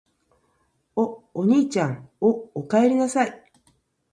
[0.95, 3.43] お、おにいちゃん・・・お、おかえりなさい・・・